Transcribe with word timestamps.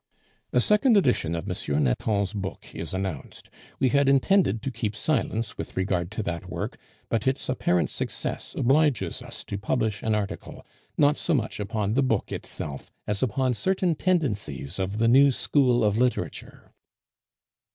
"A 0.51 0.59
second 0.59 0.97
edition 0.97 1.35
of 1.35 1.47
M. 1.47 1.83
Nathan's 1.83 2.33
book 2.33 2.73
is 2.73 2.91
announced. 2.91 3.51
We 3.79 3.89
had 3.89 4.09
intended 4.09 4.63
to 4.63 4.71
keep 4.71 4.95
silence 4.95 5.59
with 5.59 5.77
regard 5.77 6.09
to 6.13 6.23
that 6.23 6.49
work, 6.49 6.79
but 7.07 7.27
its 7.27 7.47
apparent 7.49 7.91
success 7.91 8.55
obliges 8.57 9.21
us 9.21 9.43
to 9.43 9.59
publish 9.59 10.01
an 10.01 10.15
article, 10.15 10.65
not 10.97 11.17
so 11.17 11.35
much 11.35 11.59
upon 11.59 11.93
the 11.93 12.01
book 12.01 12.31
itself 12.31 12.89
as 13.05 13.21
upon 13.21 13.53
certain 13.53 13.93
tendencies 13.93 14.79
of 14.79 14.97
the 14.97 15.07
new 15.07 15.31
school 15.31 15.83
of 15.83 15.99
literature." 15.99 16.71